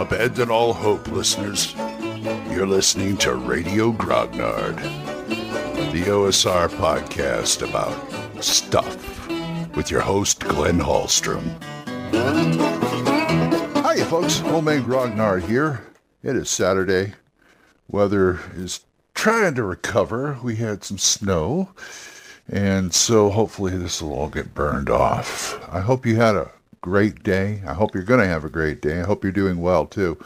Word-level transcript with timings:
Abandon 0.00 0.50
all 0.50 0.72
hope, 0.72 1.08
listeners. 1.08 1.74
You're 2.50 2.66
listening 2.66 3.18
to 3.18 3.34
Radio 3.34 3.92
Grognard, 3.92 4.76
the 5.92 6.04
OSR 6.04 6.70
podcast 6.70 7.68
about 7.68 8.42
stuff 8.42 9.28
with 9.76 9.90
your 9.90 10.00
host, 10.00 10.40
Glenn 10.40 10.78
Hallstrom. 10.78 11.42
Hi, 13.82 14.02
folks. 14.04 14.40
Man 14.40 14.84
Grognard 14.84 15.42
here. 15.42 15.86
It 16.22 16.34
is 16.34 16.48
Saturday. 16.48 17.12
Weather 17.86 18.40
is 18.54 18.80
trying 19.12 19.54
to 19.56 19.62
recover. 19.62 20.38
We 20.42 20.56
had 20.56 20.82
some 20.82 20.96
snow, 20.96 21.72
and 22.48 22.94
so 22.94 23.28
hopefully 23.28 23.76
this 23.76 24.00
will 24.00 24.14
all 24.14 24.30
get 24.30 24.54
burned 24.54 24.88
off. 24.88 25.62
I 25.70 25.80
hope 25.80 26.06
you 26.06 26.16
had 26.16 26.36
a 26.36 26.50
great 26.80 27.22
day. 27.22 27.62
I 27.66 27.74
hope 27.74 27.94
you're 27.94 28.02
going 28.02 28.20
to 28.20 28.26
have 28.26 28.44
a 28.44 28.50
great 28.50 28.80
day. 28.80 29.00
I 29.00 29.04
hope 29.04 29.22
you're 29.22 29.32
doing 29.32 29.60
well 29.60 29.86
too. 29.86 30.18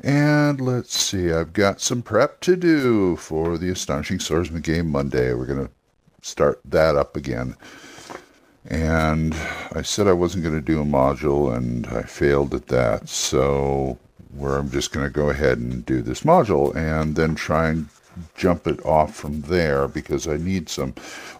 And 0.00 0.60
let's 0.60 0.98
see, 0.98 1.32
I've 1.32 1.52
got 1.52 1.80
some 1.80 2.02
prep 2.02 2.40
to 2.40 2.56
do 2.56 3.16
for 3.16 3.56
the 3.56 3.70
Astonishing 3.70 4.20
Swordsmen 4.20 4.60
game 4.60 4.90
Monday. 4.90 5.32
We're 5.32 5.46
going 5.46 5.66
to 5.66 5.72
start 6.20 6.60
that 6.66 6.96
up 6.96 7.16
again. 7.16 7.56
And 8.68 9.34
I 9.72 9.82
said 9.82 10.06
I 10.06 10.12
wasn't 10.12 10.44
going 10.44 10.56
to 10.56 10.60
do 10.60 10.82
a 10.82 10.84
module, 10.84 11.56
and 11.56 11.86
I 11.86 12.02
failed 12.02 12.52
at 12.52 12.66
that. 12.66 13.08
So, 13.08 13.96
where 14.34 14.56
I'm 14.56 14.70
just 14.70 14.92
going 14.92 15.06
to 15.06 15.12
go 15.12 15.30
ahead 15.30 15.58
and 15.58 15.86
do 15.86 16.02
this 16.02 16.22
module 16.22 16.74
and 16.74 17.14
then 17.14 17.36
try 17.36 17.68
and 17.68 17.88
jump 18.34 18.66
it 18.66 18.84
off 18.84 19.14
from 19.14 19.42
there 19.42 19.86
because 19.86 20.26
I 20.26 20.36
need 20.36 20.68
some. 20.68 20.94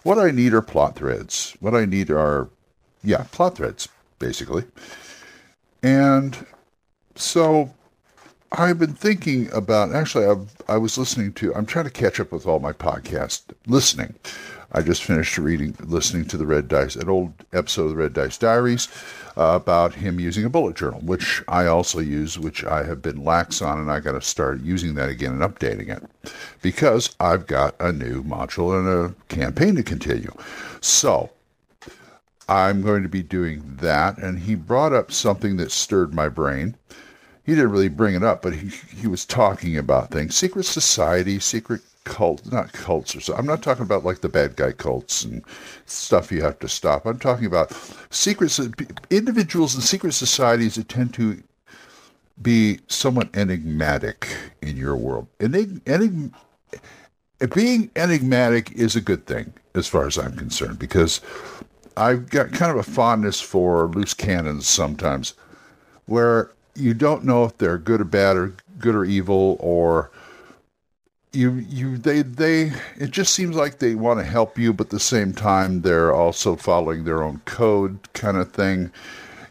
What 0.05 0.19
I 0.19 0.31
need 0.31 0.55
are 0.55 0.63
plot 0.63 0.95
threads. 0.95 1.57
What 1.59 1.75
I 1.75 1.85
need 1.85 2.11
are, 2.11 2.49
yeah, 3.03 3.27
plot 3.33 3.57
threads 3.57 3.89
basically. 4.19 4.65
And 5.83 6.47
so 7.15 7.73
I've 8.53 8.79
been 8.79 8.95
thinking 8.95 9.51
about 9.53 9.95
actually 9.95 10.27
I've, 10.27 10.55
I 10.69 10.77
was 10.79 10.97
listening 10.97 11.33
to 11.35 11.55
I'm 11.55 11.67
trying 11.67 11.85
to 11.85 11.91
catch 11.91 12.21
up 12.21 12.33
with 12.33 12.47
all 12.47 12.61
my 12.61 12.73
podcast 12.73 13.43
listening. 13.67 14.15
I 14.73 14.83
just 14.83 15.05
finished 15.05 15.39
reading 15.39 15.77
listening 15.81 16.27
to 16.27 16.37
the 16.37 16.47
Red 16.47 16.69
Dice 16.69 16.97
an 16.97 17.09
old 17.09 17.33
episode 17.53 17.85
of 17.85 17.91
the 17.91 17.97
Red 17.97 18.13
Dice 18.13 18.37
Diaries 18.37 18.89
uh, 19.37 19.53
about 19.55 19.95
him 19.95 20.19
using 20.19 20.45
a 20.45 20.51
bullet 20.51 20.77
journal, 20.77 21.01
which 21.01 21.43
I 21.49 21.67
also 21.67 22.01
use, 22.01 22.39
which 22.39 22.65
I 22.65 22.85
have 22.85 23.03
been 23.03 23.25
lax 23.25 23.63
on, 23.63 23.79
and 23.79 23.91
I 23.91 24.01
got 24.01 24.13
to 24.13 24.21
start 24.21 24.63
using 24.63 24.95
that 24.95 25.09
again 25.09 25.33
and 25.33 25.43
updating 25.43 25.89
it 25.89 26.33
because 26.63 27.15
I've 27.21 27.47
got 27.47 27.75
a 27.81 27.93
new 27.93 28.23
module 28.25 28.79
and 28.79 28.89
a 28.89 29.35
campaign 29.35 29.77
to 29.77 29.83
continue. 29.83 30.33
So 30.81 31.31
I'm 32.49 32.83
going 32.83 33.03
to 33.03 33.09
be 33.09 33.23
doing 33.23 33.63
that. 33.81 34.19
And 34.19 34.39
he 34.39 34.55
brought 34.55 34.93
up 34.93 35.11
something 35.11 35.57
that 35.57 35.73
stirred 35.73 36.15
my 36.15 36.29
brain. 36.29 36.77
He 37.45 37.55
didn't 37.55 37.71
really 37.71 37.89
bring 37.89 38.15
it 38.15 38.23
up, 38.23 38.43
but 38.43 38.55
he, 38.55 38.69
he 38.69 39.07
was 39.07 39.25
talking 39.25 39.77
about 39.77 40.11
things 40.11 40.35
secret 40.35 40.65
society, 40.65 41.39
secret 41.39 41.81
cult, 42.05 42.51
not 42.51 42.73
cults 42.73 43.15
or 43.15 43.21
so. 43.21 43.35
I'm 43.35 43.47
not 43.47 43.63
talking 43.63 43.85
about 43.85 44.05
like 44.05 44.21
the 44.21 44.29
bad 44.29 44.57
guy 44.57 44.73
cults 44.73 45.25
and 45.25 45.45
stuff 45.87 46.33
you 46.33 46.43
have 46.43 46.59
to 46.61 46.69
stop. 46.69 47.05
I'm 47.05 47.19
talking 47.19 47.47
about 47.47 47.73
secrets, 48.11 48.61
individuals 49.11 49.75
in 49.75 49.81
secret 49.81 50.13
societies 50.13 50.77
that 50.77 50.89
tend 50.89 51.15
to 51.15 51.43
be 52.41 52.81
somewhat 52.89 53.35
enigmatic 53.37 54.29
in 54.63 54.77
your 54.77 54.97
world. 54.97 55.27
Enig, 55.41 55.81
enig, 55.83 56.33
being 57.55 57.91
enigmatic 57.97 58.73
is 58.73 58.97
a 58.97 59.01
good 59.01 59.27
thing 59.27 59.53
as 59.75 59.87
far 59.87 60.07
as 60.07 60.17
I'm 60.17 60.37
concerned 60.37 60.79
because 60.79 61.21
I've 61.97 62.31
got 62.31 62.53
kind 62.53 62.71
of 62.71 62.79
a 62.79 62.83
fondness 62.83 63.41
for 63.41 63.89
loose 63.89 64.15
cannons 64.15 64.67
sometimes, 64.67 65.35
where 66.07 66.51
you 66.75 66.95
don't 66.95 67.25
know 67.25 67.45
if 67.45 67.57
they're 67.59 67.79
good 67.79 68.01
or 68.01 68.05
bad 68.05 68.37
or 68.37 68.55
good 68.79 68.95
or 68.95 69.05
evil 69.05 69.57
or 69.61 70.11
you 71.33 71.53
you 71.53 71.99
they 71.99 72.23
they 72.23 72.73
it 72.97 73.11
just 73.11 73.35
seems 73.35 73.57
like 73.57 73.79
they 73.79 73.95
want 73.95 74.19
to 74.19 74.25
help 74.25 74.59
you 74.59 74.73
but 74.73 74.87
at 74.87 74.91
the 74.91 75.01
same 75.01 75.33
time 75.33 75.83
they're 75.83 76.13
also 76.13 76.57
following 76.57 77.05
their 77.05 77.23
own 77.23 77.41
code 77.45 77.99
kind 78.13 78.37
of 78.37 78.53
thing. 78.53 78.91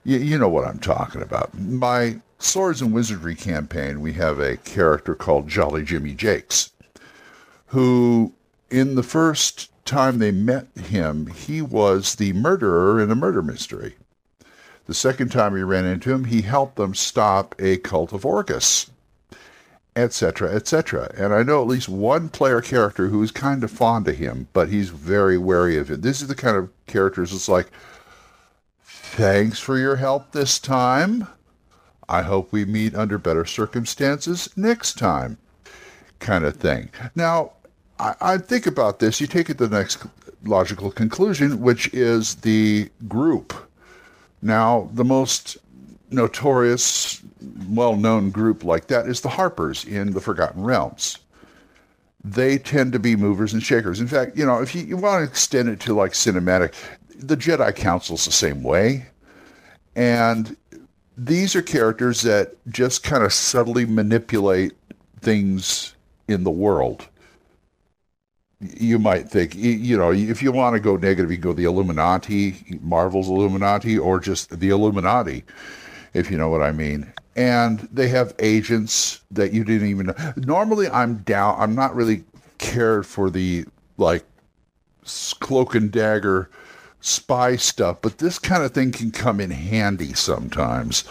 You, 0.03 0.17
you 0.17 0.37
know 0.37 0.49
what 0.49 0.67
i'm 0.67 0.79
talking 0.79 1.21
about. 1.21 1.57
My 1.57 2.19
swords 2.39 2.81
and 2.81 2.93
wizardry 2.93 3.35
campaign 3.35 4.01
we 4.01 4.13
have 4.13 4.39
a 4.39 4.57
character 4.57 5.15
called 5.15 5.47
jolly 5.47 5.83
jimmy 5.83 6.13
jakes 6.13 6.71
who 7.67 8.33
in 8.69 8.95
the 8.95 9.03
first 9.03 9.69
time 9.85 10.19
they 10.19 10.31
met 10.31 10.67
him, 10.77 11.27
he 11.27 11.61
was 11.61 12.15
the 12.15 12.33
murderer 12.33 13.01
in 13.01 13.11
a 13.11 13.15
murder 13.15 13.41
mystery. 13.41 13.95
The 14.87 14.93
second 14.93 15.31
time 15.31 15.55
he 15.55 15.63
ran 15.63 15.85
into 15.85 16.11
him, 16.11 16.25
he 16.25 16.41
helped 16.41 16.75
them 16.75 16.93
stop 16.93 17.55
a 17.57 17.77
cult 17.77 18.13
of 18.13 18.25
Orcus, 18.25 18.91
etc., 19.95 20.53
etc. 20.53 21.11
And 21.17 21.33
I 21.33 21.41
know 21.41 21.61
at 21.61 21.67
least 21.67 21.89
one 21.89 22.29
player 22.29 22.61
character 22.61 23.07
who 23.07 23.23
is 23.23 23.31
kind 23.31 23.63
of 23.63 23.71
fond 23.71 24.07
of 24.07 24.17
him, 24.17 24.47
but 24.53 24.69
he's 24.69 24.89
very 24.89 25.37
wary 25.37 25.77
of 25.77 25.89
it. 25.89 26.01
This 26.01 26.21
is 26.21 26.27
the 26.27 26.35
kind 26.35 26.57
of 26.57 26.69
characters 26.85 27.33
it's 27.33 27.49
like, 27.49 27.71
thanks 28.83 29.59
for 29.59 29.77
your 29.77 29.95
help 29.95 30.31
this 30.31 30.59
time. 30.59 31.27
I 32.07 32.21
hope 32.21 32.51
we 32.51 32.65
meet 32.65 32.93
under 32.93 33.17
better 33.17 33.45
circumstances 33.45 34.49
next 34.55 34.99
time, 34.99 35.39
kind 36.19 36.45
of 36.45 36.57
thing. 36.57 36.89
Now, 37.15 37.53
I, 37.99 38.15
I 38.21 38.37
think 38.37 38.67
about 38.67 38.99
this. 38.99 39.21
You 39.21 39.27
take 39.27 39.49
it 39.49 39.57
to 39.57 39.67
the 39.67 39.77
next 39.77 40.05
logical 40.43 40.91
conclusion, 40.91 41.61
which 41.61 41.93
is 41.93 42.35
the 42.35 42.89
group. 43.07 43.53
Now, 44.41 44.89
the 44.93 45.05
most 45.05 45.57
notorious, 46.11 47.21
well 47.67 47.95
known 47.95 48.31
group 48.31 48.63
like 48.63 48.87
that 48.87 49.07
is 49.07 49.21
the 49.21 49.29
Harpers 49.29 49.85
in 49.85 50.11
the 50.11 50.21
Forgotten 50.21 50.63
Realms. 50.63 51.17
They 52.23 52.57
tend 52.57 52.93
to 52.93 52.99
be 52.99 53.15
movers 53.15 53.53
and 53.53 53.61
shakers. 53.61 53.99
In 53.99 54.07
fact, 54.07 54.35
you 54.35 54.45
know, 54.45 54.61
if 54.61 54.73
you, 54.73 54.81
you 54.81 54.97
want 54.97 55.23
to 55.23 55.29
extend 55.29 55.69
it 55.69 55.79
to 55.81 55.93
like 55.93 56.13
cinematic, 56.13 56.73
the 57.15 57.37
Jedi 57.37 57.75
Council's 57.75 58.25
the 58.25 58.31
same 58.31 58.63
way. 58.63 59.07
And 59.95 60.57
these 61.17 61.55
are 61.55 61.61
characters 61.61 62.21
that 62.23 62.55
just 62.69 63.03
kind 63.03 63.23
of 63.23 63.31
subtly 63.31 63.85
manipulate 63.85 64.73
things 65.21 65.95
in 66.27 66.43
the 66.43 66.51
world 66.51 67.07
you 68.61 68.97
might 68.99 69.29
think, 69.29 69.53
you 69.55 69.97
know, 69.97 70.11
if 70.11 70.41
you 70.41 70.51
want 70.51 70.75
to 70.75 70.79
go 70.79 70.95
negative, 70.95 71.31
you 71.31 71.37
go 71.37 71.53
the 71.53 71.65
Illuminati, 71.65 72.55
Marvel's 72.81 73.27
Illuminati, 73.27 73.97
or 73.97 74.19
just 74.19 74.59
the 74.59 74.69
Illuminati, 74.69 75.43
if 76.13 76.31
you 76.31 76.37
know 76.37 76.49
what 76.49 76.61
I 76.61 76.71
mean. 76.71 77.11
And 77.35 77.79
they 77.91 78.07
have 78.07 78.33
agents 78.39 79.21
that 79.31 79.51
you 79.51 79.63
didn't 79.65 79.89
even 79.89 80.07
know. 80.07 80.33
Normally, 80.37 80.87
I'm 80.89 81.17
down. 81.17 81.59
I'm 81.59 81.75
not 81.75 81.93
really 81.93 82.23
cared 82.57 83.05
for 83.05 83.29
the 83.29 83.65
like 83.97 84.23
cloak 85.39 85.75
and 85.75 85.91
dagger 85.91 86.49
spy 87.01 87.55
stuff, 87.55 87.97
but 88.01 88.17
this 88.17 88.39
kind 88.39 88.63
of 88.63 88.71
thing 88.71 88.91
can 88.91 89.11
come 89.11 89.39
in 89.39 89.51
handy 89.51 90.13
sometimes 90.13 91.01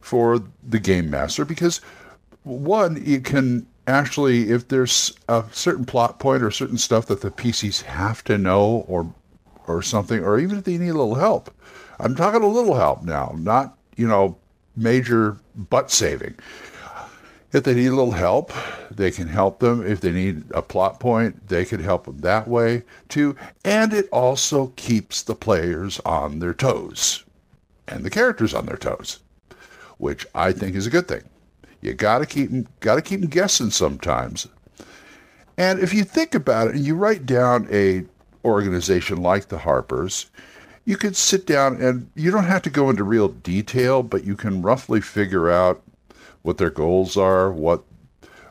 for 0.00 0.42
the 0.62 0.78
game 0.78 1.10
master 1.10 1.44
because 1.44 1.80
one, 2.44 3.02
you 3.04 3.20
can 3.20 3.66
actually, 3.86 4.50
if 4.50 4.68
there's 4.68 5.14
a 5.28 5.44
certain 5.52 5.84
plot 5.84 6.18
point 6.18 6.42
or 6.42 6.50
certain 6.50 6.78
stuff 6.78 7.06
that 7.06 7.20
the 7.20 7.30
PCs 7.30 7.82
have 7.82 8.22
to 8.24 8.38
know 8.38 8.84
or 8.88 9.12
or 9.68 9.82
something, 9.82 10.24
or 10.24 10.38
even 10.38 10.58
if 10.58 10.64
they 10.64 10.76
need 10.76 10.88
a 10.88 10.94
little 10.94 11.14
help, 11.14 11.50
I'm 11.98 12.16
talking 12.16 12.42
a 12.42 12.48
little 12.48 12.74
help 12.74 13.02
now, 13.02 13.34
not 13.36 13.76
you 13.96 14.06
know 14.06 14.36
major 14.76 15.38
butt 15.54 15.90
saving. 15.90 16.34
If 17.52 17.64
they 17.64 17.74
need 17.74 17.88
a 17.88 17.94
little 17.94 18.12
help, 18.12 18.50
they 18.90 19.10
can 19.10 19.28
help 19.28 19.58
them. 19.58 19.86
If 19.86 20.00
they 20.00 20.10
need 20.10 20.44
a 20.52 20.62
plot 20.62 20.98
point, 20.98 21.48
they 21.48 21.66
can 21.66 21.82
help 21.82 22.06
them 22.06 22.18
that 22.18 22.48
way 22.48 22.84
too. 23.10 23.36
And 23.62 23.92
it 23.92 24.08
also 24.10 24.68
keeps 24.76 25.22
the 25.22 25.34
players 25.34 26.00
on 26.00 26.38
their 26.38 26.54
toes 26.54 27.24
and 27.86 28.04
the 28.04 28.10
characters 28.10 28.54
on 28.54 28.64
their 28.64 28.78
toes, 28.78 29.18
which 29.98 30.26
I 30.34 30.52
think 30.52 30.74
is 30.74 30.86
a 30.86 30.90
good 30.90 31.08
thing. 31.08 31.24
You 31.82 31.92
got 31.92 32.18
to 32.18 32.26
keep 32.26 32.50
them, 32.50 32.66
got 32.80 32.94
to 32.94 33.02
keep 33.02 33.20
them 33.20 33.28
guessing 33.28 33.70
sometimes. 33.70 34.48
And 35.58 35.80
if 35.80 35.92
you 35.92 36.04
think 36.04 36.34
about 36.34 36.68
it, 36.68 36.76
and 36.76 36.84
you 36.84 36.94
write 36.94 37.26
down 37.26 37.68
a 37.70 38.04
organization 38.44 39.22
like 39.22 39.48
the 39.48 39.58
Harpers, 39.58 40.30
you 40.84 40.96
could 40.96 41.16
sit 41.16 41.46
down 41.46 41.80
and 41.82 42.10
you 42.14 42.30
don't 42.30 42.44
have 42.44 42.62
to 42.62 42.70
go 42.70 42.88
into 42.88 43.04
real 43.04 43.28
detail, 43.28 44.02
but 44.02 44.24
you 44.24 44.36
can 44.36 44.62
roughly 44.62 45.00
figure 45.00 45.50
out 45.50 45.82
what 46.42 46.58
their 46.58 46.70
goals 46.70 47.16
are, 47.16 47.52
what 47.52 47.82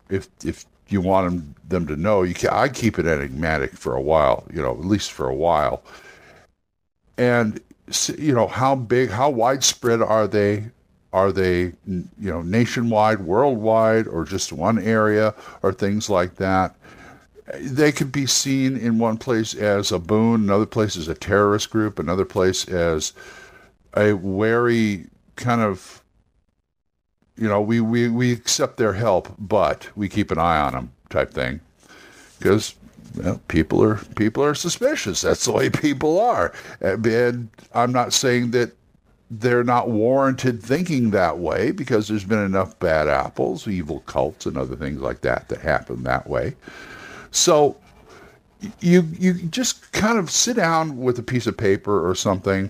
if 0.09 0.27
if 0.45 0.65
you 0.87 1.01
want 1.01 1.29
them, 1.29 1.55
them 1.67 1.87
to 1.87 1.95
know. 1.95 2.23
You 2.23 2.33
can, 2.33 2.49
I 2.49 2.67
keep 2.67 2.99
it 2.99 3.05
enigmatic 3.05 3.71
for 3.73 3.95
a 3.95 4.01
while, 4.01 4.45
you 4.53 4.61
know, 4.61 4.71
at 4.71 4.85
least 4.85 5.11
for 5.11 5.27
a 5.27 5.35
while. 5.35 5.83
And 7.17 7.61
you 8.17 8.33
know 8.33 8.47
how 8.47 8.75
big, 8.75 9.09
how 9.09 9.29
widespread 9.29 10.01
are 10.01 10.27
they? 10.27 10.65
Are 11.13 11.31
they, 11.31 11.73
you 11.85 12.09
know, 12.19 12.41
nationwide, 12.41 13.21
worldwide, 13.21 14.07
or 14.07 14.25
just 14.25 14.53
one 14.53 14.79
area, 14.79 15.33
or 15.63 15.73
things 15.73 16.09
like 16.09 16.35
that? 16.35 16.75
They 17.59 17.91
could 17.91 18.11
be 18.11 18.25
seen 18.27 18.77
in 18.77 18.97
one 18.99 19.17
place 19.17 19.53
as 19.55 19.91
a 19.91 19.99
boon, 19.99 20.43
another 20.43 20.65
place 20.65 20.95
as 20.97 21.07
a 21.09 21.15
terrorist 21.15 21.69
group, 21.69 21.99
another 21.99 22.25
place 22.25 22.67
as 22.69 23.13
a 23.95 24.13
wary 24.13 25.07
kind 25.35 25.61
of 25.61 26.01
You 27.37 27.47
know, 27.47 27.61
we, 27.61 27.81
we, 27.81 28.09
we 28.09 28.31
accept 28.31 28.77
their 28.77 28.93
help, 28.93 29.33
but 29.39 29.89
we 29.95 30.07
keep 30.09 30.31
an 30.31 30.37
eye 30.37 30.59
on 30.59 30.73
them 30.73 30.91
type 31.09 31.31
thing. 31.33 31.59
Because 32.39 32.75
well, 33.15 33.41
people 33.47 33.83
are 33.83 33.97
people 34.15 34.43
are 34.43 34.55
suspicious. 34.55 35.21
That's 35.21 35.45
the 35.45 35.51
way 35.51 35.69
people 35.69 36.19
are. 36.19 36.53
And 36.81 37.49
I'm 37.73 37.91
not 37.91 38.13
saying 38.13 38.51
that 38.51 38.71
they're 39.31 39.63
not 39.63 39.89
warranted 39.89 40.61
thinking 40.61 41.11
that 41.11 41.39
way 41.39 41.71
because 41.71 42.07
there's 42.09 42.25
been 42.25 42.43
enough 42.43 42.77
bad 42.79 43.07
apples, 43.07 43.65
evil 43.65 44.01
cults, 44.01 44.45
and 44.45 44.57
other 44.57 44.75
things 44.75 44.99
like 44.99 45.21
that 45.21 45.47
that 45.47 45.61
happen 45.61 46.03
that 46.03 46.27
way. 46.27 46.53
So 47.31 47.77
you 48.81 49.07
you 49.17 49.33
just 49.33 49.93
kind 49.93 50.19
of 50.19 50.29
sit 50.29 50.57
down 50.57 50.97
with 50.97 51.17
a 51.17 51.23
piece 51.23 51.47
of 51.47 51.55
paper 51.55 52.07
or 52.07 52.13
something 52.13 52.69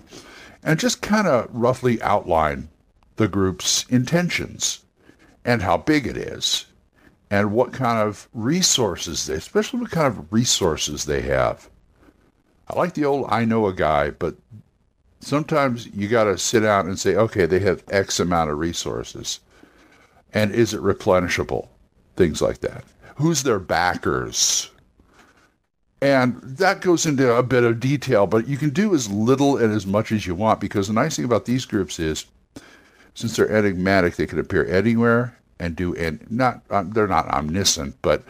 and 0.62 0.78
just 0.78 1.02
kind 1.02 1.26
of 1.26 1.48
roughly 1.52 2.00
outline 2.00 2.68
the 3.16 3.26
group's 3.26 3.84
intentions 3.88 4.84
and 5.44 5.62
how 5.62 5.76
big 5.76 6.06
it 6.06 6.16
is 6.16 6.66
and 7.30 7.52
what 7.52 7.72
kind 7.72 7.98
of 7.98 8.28
resources 8.32 9.26
they 9.26 9.34
especially 9.34 9.80
what 9.80 9.90
kind 9.90 10.06
of 10.06 10.32
resources 10.32 11.06
they 11.06 11.22
have. 11.22 11.68
I 12.68 12.78
like 12.78 12.94
the 12.94 13.04
old 13.04 13.26
I 13.28 13.44
know 13.44 13.66
a 13.66 13.74
guy, 13.74 14.10
but 14.10 14.36
sometimes 15.22 15.86
you 15.94 16.08
got 16.08 16.24
to 16.24 16.36
sit 16.36 16.60
down 16.60 16.88
and 16.88 16.98
say, 16.98 17.14
okay, 17.14 17.46
they 17.46 17.60
have 17.60 17.82
X 17.90 18.20
amount 18.20 18.50
of 18.50 18.58
resources. 18.58 19.40
And 20.34 20.52
is 20.52 20.74
it 20.74 20.80
replenishable? 20.80 21.68
Things 22.16 22.42
like 22.42 22.60
that. 22.60 22.84
Who's 23.16 23.42
their 23.42 23.58
backers? 23.58 24.70
And 26.00 26.40
that 26.42 26.80
goes 26.80 27.06
into 27.06 27.32
a 27.32 27.44
bit 27.44 27.62
of 27.62 27.78
detail, 27.78 28.26
but 28.26 28.48
you 28.48 28.56
can 28.56 28.70
do 28.70 28.92
as 28.92 29.08
little 29.08 29.56
and 29.56 29.72
as 29.72 29.86
much 29.86 30.10
as 30.10 30.26
you 30.26 30.34
want 30.34 30.60
because 30.60 30.88
the 30.88 30.94
nice 30.94 31.16
thing 31.16 31.24
about 31.24 31.44
these 31.44 31.64
groups 31.64 32.00
is 32.00 32.26
since 33.14 33.36
they're 33.36 33.50
enigmatic, 33.50 34.16
they 34.16 34.26
can 34.26 34.40
appear 34.40 34.66
anywhere 34.66 35.38
and 35.60 35.76
do 35.76 35.94
and 35.94 36.28
not 36.28 36.62
uh, 36.70 36.82
they're 36.84 37.06
not 37.06 37.28
omniscient, 37.28 37.94
but 38.02 38.24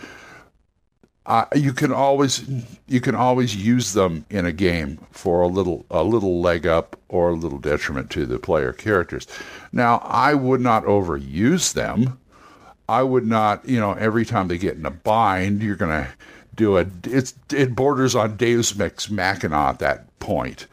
uh, 1.26 1.44
you 1.54 1.72
can 1.72 1.92
always 1.92 2.44
you 2.88 3.00
can 3.00 3.14
always 3.14 3.54
use 3.54 3.92
them 3.92 4.26
in 4.28 4.44
a 4.44 4.52
game 4.52 4.98
for 5.12 5.42
a 5.42 5.46
little 5.46 5.86
a 5.90 6.02
little 6.02 6.40
leg 6.40 6.66
up 6.66 6.98
or 7.08 7.30
a 7.30 7.34
little 7.34 7.58
detriment 7.58 8.10
to 8.10 8.26
the 8.26 8.38
player 8.38 8.72
characters. 8.72 9.26
Now, 9.72 9.98
I 10.04 10.34
would 10.34 10.60
not 10.60 10.84
overuse 10.84 11.74
them. 11.74 12.19
I 12.88 13.04
would 13.04 13.24
not, 13.24 13.66
you 13.69 13.78
know, 13.78 13.92
every 13.92 14.24
time 14.24 14.48
they 14.48 14.58
get 14.58 14.76
in 14.76 14.84
a 14.84 14.90
bind, 14.90 15.62
you're 15.62 15.76
going 15.76 16.04
to 16.04 16.10
do 16.56 16.76
a 16.76 16.86
it's 17.04 17.34
it 17.52 17.74
borders 17.74 18.14
on 18.14 18.36
Deus 18.36 18.78
Ex 18.78 19.08
Machina 19.08 19.56
at 19.56 19.78
that 19.78 20.19
point 20.19 20.66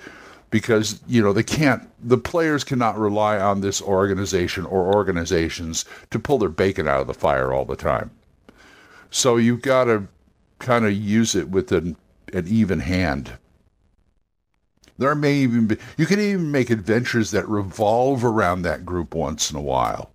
because 0.50 1.00
you 1.08 1.22
know 1.22 1.32
they 1.32 1.44
can't 1.44 1.88
the 2.08 2.18
players 2.18 2.64
cannot 2.64 2.98
rely 2.98 3.40
on 3.40 3.62
this 3.62 3.82
organization 3.82 4.66
or 4.66 4.94
organizations 4.94 5.86
to 6.10 6.20
pull 6.20 6.40
their 6.40 6.50
bacon 6.50 6.88
out 6.88 7.02
of 7.02 7.08
the 7.08 7.14
fire 7.14 7.54
all 7.54 7.66
the 7.66 7.76
time. 7.76 8.10
So 9.12 9.38
you've 9.38 9.62
got 9.62 9.86
to 9.86 10.08
kind 10.60 10.86
of 10.86 10.94
use 10.94 11.36
it 11.36 11.50
with 11.50 11.72
an, 11.72 11.96
an 12.34 12.48
even 12.48 12.80
hand. 12.80 13.32
There 14.98 15.16
may 15.16 15.36
even 15.36 15.68
be, 15.68 15.78
you 15.98 16.06
can 16.06 16.20
even 16.20 16.52
make 16.52 16.70
adventures 16.70 17.32
that 17.32 17.48
revolve 17.48 18.26
around 18.26 18.62
that 18.64 18.86
group 18.86 19.16
once 19.16 19.50
in 19.50 19.58
a 19.58 19.62
while. 19.62 20.12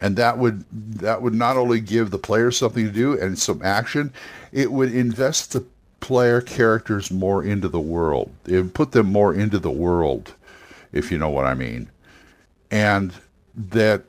And 0.00 0.16
that 0.16 0.38
would 0.38 0.64
that 0.98 1.22
would 1.22 1.34
not 1.34 1.56
only 1.56 1.80
give 1.80 2.10
the 2.10 2.18
player 2.18 2.50
something 2.50 2.84
to 2.84 2.92
do 2.92 3.18
and 3.18 3.38
some 3.38 3.62
action, 3.62 4.12
it 4.52 4.72
would 4.72 4.92
invest 4.92 5.52
the 5.52 5.64
player 6.00 6.40
characters 6.40 7.10
more 7.10 7.42
into 7.42 7.68
the 7.68 7.80
world. 7.80 8.30
It 8.46 8.56
would 8.56 8.74
put 8.74 8.92
them 8.92 9.06
more 9.06 9.34
into 9.34 9.58
the 9.58 9.70
world, 9.70 10.34
if 10.92 11.10
you 11.10 11.16
know 11.16 11.30
what 11.30 11.46
I 11.46 11.54
mean. 11.54 11.90
And 12.70 13.14
that 13.54 14.04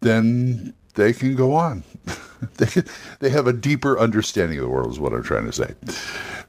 then 0.00 0.74
they 0.94 1.12
can 1.12 1.34
go 1.34 1.54
on. 1.54 1.82
they, 2.56 2.82
they 3.20 3.30
have 3.30 3.46
a 3.46 3.52
deeper 3.52 3.98
understanding 3.98 4.58
of 4.58 4.64
the 4.64 4.70
world, 4.70 4.90
is 4.92 5.00
what 5.00 5.12
I'm 5.12 5.22
trying 5.22 5.46
to 5.46 5.52
say. 5.52 5.74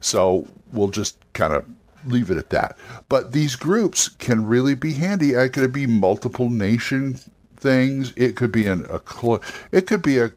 So 0.00 0.46
we'll 0.72 0.88
just 0.88 1.18
kind 1.32 1.52
of 1.52 1.64
leave 2.06 2.30
it 2.30 2.38
at 2.38 2.50
that. 2.50 2.76
But 3.08 3.32
these 3.32 3.56
groups 3.56 4.08
can 4.08 4.46
really 4.46 4.74
be 4.74 4.92
handy. 4.92 5.32
It 5.32 5.52
could 5.52 5.72
be 5.72 5.86
multiple 5.86 6.50
nation 6.50 7.18
things. 7.56 8.12
It 8.16 8.36
could 8.36 8.52
be 8.52 8.66
an, 8.66 8.86
a 8.90 8.98
clo- 8.98 9.40
it 9.72 9.86
could 9.86 10.02
be 10.02 10.18
a 10.18 10.32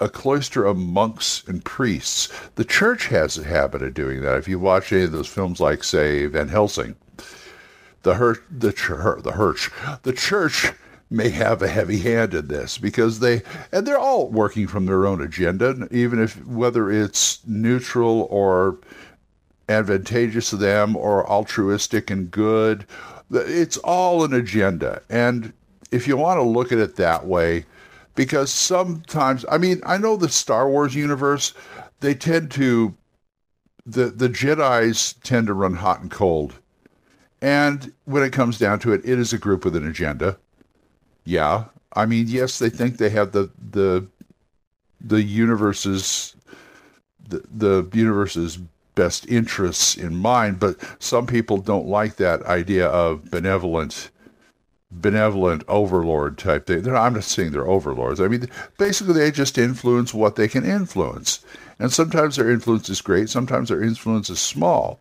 a 0.00 0.08
cloister 0.08 0.64
of 0.64 0.76
monks 0.76 1.44
and 1.46 1.64
priests. 1.64 2.28
The 2.56 2.64
church 2.64 3.06
has 3.06 3.38
a 3.38 3.44
habit 3.44 3.82
of 3.82 3.94
doing 3.94 4.20
that. 4.22 4.36
If 4.36 4.48
you 4.48 4.58
watch 4.58 4.92
any 4.92 5.04
of 5.04 5.12
those 5.12 5.28
films, 5.28 5.60
like 5.60 5.84
say 5.84 6.26
Van 6.26 6.48
Helsing, 6.48 6.96
the 8.02 8.14
Her- 8.14 8.42
the 8.50 8.72
Ch- 8.72 9.22
the 9.22 9.32
Hirsch, 9.36 9.70
the 10.02 10.12
church 10.12 10.72
may 11.08 11.28
have 11.28 11.62
a 11.62 11.68
heavy 11.68 11.98
hand 11.98 12.34
in 12.34 12.48
this 12.48 12.78
because 12.78 13.20
they 13.20 13.42
and 13.70 13.86
they're 13.86 13.98
all 13.98 14.28
working 14.28 14.66
from 14.66 14.86
their 14.86 15.06
own 15.06 15.20
agenda 15.20 15.86
even 15.92 16.20
if 16.20 16.44
whether 16.46 16.90
it's 16.90 17.40
neutral 17.46 18.26
or 18.30 18.78
advantageous 19.68 20.50
to 20.50 20.56
them 20.56 20.96
or 20.96 21.28
altruistic 21.30 22.10
and 22.10 22.30
good 22.30 22.84
it's 23.30 23.76
all 23.78 24.24
an 24.24 24.32
agenda. 24.32 25.02
And 25.10 25.52
if 25.90 26.06
you 26.06 26.16
want 26.16 26.38
to 26.38 26.42
look 26.42 26.72
at 26.72 26.78
it 26.78 26.96
that 26.96 27.26
way 27.26 27.64
because 28.14 28.50
sometimes 28.50 29.44
i 29.50 29.58
mean 29.58 29.80
i 29.84 29.96
know 29.98 30.16
the 30.16 30.28
star 30.28 30.68
wars 30.70 30.94
universe 30.94 31.52
they 32.00 32.14
tend 32.14 32.50
to 32.50 32.94
the 33.84 34.06
the 34.06 34.28
jedis 34.28 35.14
tend 35.22 35.46
to 35.46 35.54
run 35.54 35.74
hot 35.74 36.00
and 36.00 36.10
cold. 36.10 36.54
And 37.42 37.92
when 38.06 38.22
it 38.22 38.32
comes 38.32 38.58
down 38.58 38.78
to 38.80 38.92
it 38.92 39.02
it 39.04 39.18
is 39.18 39.32
a 39.32 39.38
group 39.38 39.64
with 39.64 39.76
an 39.76 39.86
agenda 39.86 40.38
yeah. 41.26 41.64
I 41.92 42.06
mean, 42.06 42.26
yes, 42.28 42.58
they 42.58 42.70
think 42.70 42.96
they 42.96 43.10
have 43.10 43.32
the 43.32 43.50
the 43.70 44.06
the 45.00 45.22
universe's 45.22 46.34
the, 47.28 47.42
the 47.54 47.88
universe's 47.92 48.58
best 48.94 49.28
interests 49.28 49.96
in 49.96 50.16
mind, 50.16 50.58
but 50.58 50.76
some 50.98 51.26
people 51.26 51.58
don't 51.58 51.86
like 51.86 52.16
that 52.16 52.42
idea 52.44 52.86
of 52.88 53.30
benevolent 53.30 54.10
benevolent 54.90 55.64
overlord 55.68 56.38
type 56.38 56.66
thing. 56.66 56.82
They're, 56.82 56.96
I'm 56.96 57.14
not 57.14 57.24
saying 57.24 57.50
they're 57.50 57.66
overlords. 57.66 58.20
I 58.20 58.28
mean, 58.28 58.48
basically, 58.78 59.14
they 59.14 59.30
just 59.30 59.58
influence 59.58 60.14
what 60.14 60.36
they 60.36 60.48
can 60.48 60.64
influence. 60.64 61.44
And 61.78 61.92
sometimes 61.92 62.36
their 62.36 62.50
influence 62.50 62.88
is 62.88 63.02
great, 63.02 63.28
sometimes 63.28 63.68
their 63.68 63.82
influence 63.82 64.30
is 64.30 64.40
small. 64.40 65.00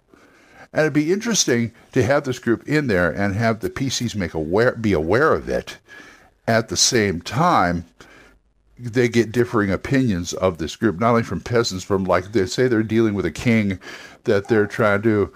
And 0.74 0.82
it'd 0.82 0.94
be 0.94 1.14
interesting 1.14 1.72
to 1.94 2.04
have 2.04 2.26
this 2.26 2.40
group 2.40 2.68
in 2.68 2.88
there 2.88 3.10
and 3.10 3.34
have 3.36 3.62
the 3.62 3.70
PCs 3.70 4.16
make 4.16 4.34
aware, 4.34 4.74
be 4.74 4.92
aware 4.92 5.34
of 5.34 5.48
it 5.48 5.78
at 6.48 6.70
the 6.70 6.78
same 6.78 7.22
time, 7.22 7.86
they 8.78 9.08
get 9.08 9.32
differing 9.32 9.72
opinions 9.72 10.34
of 10.34 10.58
this 10.58 10.76
group, 10.76 11.00
not 11.00 11.12
only 11.12 11.24
from 11.24 11.40
peasants, 11.40 11.84
from 11.84 12.04
like 12.04 12.32
they 12.32 12.46
say 12.46 12.68
they're 12.68 12.84
dealing 12.84 13.14
with 13.14 13.26
a 13.26 13.32
king 13.32 13.80
that 14.26 14.48
they're 14.48 14.68
trying 14.68 15.02
to 15.04 15.32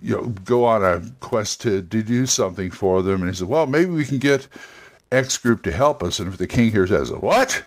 you 0.00 0.16
know 0.16 0.26
go 0.44 0.64
on 0.64 0.84
a 0.84 1.02
quest 1.20 1.60
to, 1.62 1.82
to 1.82 2.02
do 2.02 2.26
something 2.26 2.70
for 2.70 3.02
them. 3.02 3.20
And 3.20 3.30
he 3.30 3.36
said 3.36 3.48
well 3.48 3.66
maybe 3.66 3.90
we 3.90 4.04
can 4.04 4.18
get 4.18 4.48
x 5.12 5.36
group 5.36 5.62
to 5.62 5.72
help 5.72 6.02
us. 6.02 6.18
And 6.18 6.28
if 6.32 6.38
the 6.38 6.46
king 6.46 6.70
here 6.70 6.86
says 6.86 7.10
what? 7.10 7.64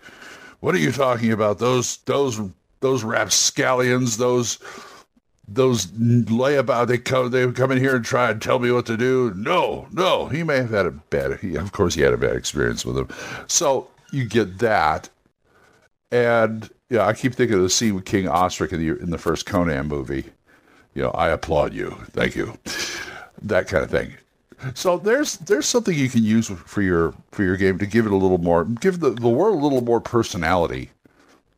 What 0.62 0.76
are 0.76 0.80
you 0.80 0.92
talking 0.92 1.32
about? 1.32 1.60
Those 1.60 1.98
those 2.00 2.40
those 2.80 3.04
rapscallions 3.04 4.18
those 4.18 4.60
those 5.54 5.88
layabout 5.88 6.88
they 6.88 6.98
come 6.98 7.32
they 7.32 7.50
come 7.52 7.72
in 7.72 7.78
here 7.78 7.96
and 7.96 8.06
try 8.06 8.30
and 8.30 8.42
tell 8.42 8.60
me 8.60 8.72
what 8.72 8.86
to 8.86 8.98
do. 8.98 9.34
No, 9.36 9.88
no, 9.92 10.28
he 10.28 10.44
may 10.44 10.58
have 10.58 10.70
had 10.70 10.86
a 10.86 10.92
bad. 10.92 11.40
He, 11.40 11.56
of 11.56 11.72
course, 11.72 11.96
he 11.96 12.02
had 12.02 12.14
a 12.14 12.18
bad 12.18 12.36
experience 12.36 12.86
with 12.86 12.96
them. 12.96 13.10
So 13.48 13.88
you 14.12 14.26
get 14.26 14.60
that, 14.60 15.10
and 16.12 16.70
yeah, 16.90 17.06
I 17.06 17.14
keep 17.14 17.36
thinking 17.36 17.58
of 17.58 17.64
the 17.64 17.70
scene 17.70 17.96
with 17.96 18.06
King 18.06 18.28
Osric 18.28 18.72
in 18.72 18.80
the 18.80 19.00
in 19.00 19.10
the 19.10 19.18
first 19.18 19.46
Conan 19.46 19.88
movie. 19.88 20.26
You 20.94 21.04
know, 21.04 21.12
I 21.12 21.30
applaud 21.30 21.74
you, 21.74 21.92
thank 22.12 22.36
you, 22.36 22.58
that 23.42 23.68
kind 23.68 23.84
of 23.84 23.92
thing. 23.92 24.14
So 24.74 24.98
there's 24.98 25.38
there's 25.38 25.66
something 25.66 25.98
you 25.98 26.10
can 26.10 26.24
use 26.24 26.50
for 26.50 26.82
your 26.82 27.14
for 27.32 27.44
your 27.44 27.58
game 27.58 27.78
to 27.80 27.86
give 27.86 28.06
it 28.06 28.12
a 28.12 28.18
little 28.18 28.40
more, 28.40 28.66
give 28.66 29.00
the, 29.00 29.12
the 29.12 29.30
world 29.30 29.60
a 29.60 29.64
little 29.64 29.82
more 29.82 30.02
personality, 30.02 30.92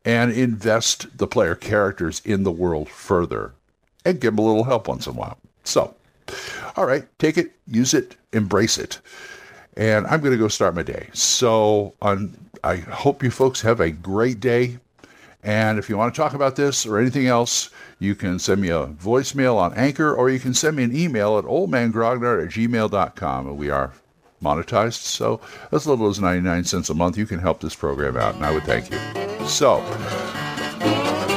and 0.05 0.31
invest 0.31 1.17
the 1.17 1.27
player 1.27 1.55
characters 1.55 2.21
in 2.23 2.43
the 2.43 2.51
world 2.51 2.89
further 2.89 3.53
and 4.05 4.19
give 4.19 4.35
them 4.35 4.39
a 4.39 4.47
little 4.47 4.63
help 4.63 4.87
once 4.87 5.07
in 5.07 5.13
a 5.13 5.15
while. 5.15 5.37
So, 5.63 5.95
all 6.75 6.85
right, 6.85 7.05
take 7.19 7.37
it, 7.37 7.51
use 7.67 7.93
it, 7.93 8.15
embrace 8.33 8.77
it. 8.77 8.99
And 9.77 10.05
I'm 10.07 10.19
going 10.19 10.33
to 10.33 10.37
go 10.37 10.47
start 10.47 10.75
my 10.75 10.83
day. 10.83 11.09
So, 11.13 11.93
on, 12.01 12.35
I 12.63 12.77
hope 12.77 13.23
you 13.23 13.31
folks 13.31 13.61
have 13.61 13.79
a 13.79 13.91
great 13.91 14.39
day. 14.39 14.79
And 15.43 15.79
if 15.79 15.89
you 15.89 15.97
want 15.97 16.13
to 16.13 16.21
talk 16.21 16.33
about 16.33 16.55
this 16.55 16.85
or 16.85 16.99
anything 16.99 17.27
else, 17.27 17.71
you 17.99 18.13
can 18.13 18.37
send 18.37 18.61
me 18.61 18.69
a 18.69 18.87
voicemail 18.87 19.55
on 19.55 19.73
Anchor 19.73 20.13
or 20.13 20.29
you 20.29 20.39
can 20.39 20.53
send 20.53 20.75
me 20.75 20.83
an 20.83 20.95
email 20.95 21.37
at 21.37 21.45
oldmangrognard 21.45 22.43
at 22.43 22.49
gmail.com. 22.49 23.47
And 23.47 23.57
we 23.57 23.69
are 23.69 23.91
monetized, 24.41 25.03
so 25.03 25.39
as 25.71 25.87
little 25.87 26.07
as 26.07 26.19
99 26.19 26.63
cents 26.63 26.89
a 26.89 26.93
month, 26.93 27.17
you 27.17 27.25
can 27.25 27.39
help 27.39 27.61
this 27.61 27.75
program 27.75 28.17
out, 28.17 28.35
and 28.35 28.45
I 28.45 28.51
would 28.51 28.63
thank 28.63 28.89
you. 28.89 29.47
So, 29.47 29.79